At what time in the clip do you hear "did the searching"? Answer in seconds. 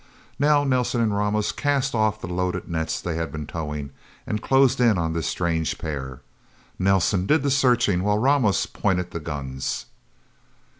7.27-8.01